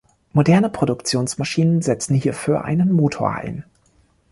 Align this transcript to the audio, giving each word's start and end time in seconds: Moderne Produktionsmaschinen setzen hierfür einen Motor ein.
Moderne 0.33 0.71
Produktionsmaschinen 0.71 1.83
setzen 1.83 2.15
hierfür 2.15 2.63
einen 2.65 2.91
Motor 2.91 3.35
ein. 3.35 3.65